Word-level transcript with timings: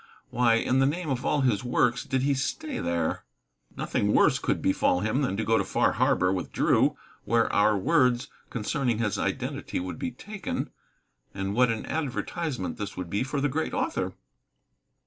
Why, 0.31 0.55
in 0.55 0.79
the 0.79 0.87
name 0.87 1.11
of 1.11 1.23
all 1.23 1.41
his 1.41 1.63
works, 1.63 2.03
did 2.05 2.23
he 2.23 2.33
stay 2.33 2.79
there? 2.79 3.23
Nothing 3.77 4.13
worse 4.13 4.39
could 4.39 4.59
befall 4.59 5.01
him 5.01 5.21
than 5.21 5.37
to 5.37 5.43
go 5.43 5.59
to 5.59 5.63
Far 5.63 5.91
Harbor 5.91 6.33
with 6.33 6.51
Drew, 6.51 6.97
where 7.23 7.53
our 7.53 7.77
words 7.77 8.27
concerning 8.49 8.97
his 8.97 9.19
identity 9.19 9.79
would 9.79 9.99
be 9.99 10.09
taken. 10.09 10.71
And 11.35 11.53
what 11.53 11.69
an 11.69 11.85
advertisement 11.85 12.79
this 12.79 12.97
would 12.97 13.11
be 13.11 13.21
for 13.21 13.39
the 13.41 13.47
great 13.47 13.75
author. 13.75 14.13